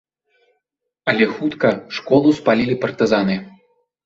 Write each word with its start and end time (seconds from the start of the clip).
Але 1.13 1.27
хутка 1.35 1.69
школу 1.99 2.35
спалілі 2.39 2.79
партызаны. 2.87 3.39